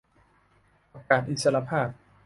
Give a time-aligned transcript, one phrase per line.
[0.91, 1.87] ประกาศอิสรภาพ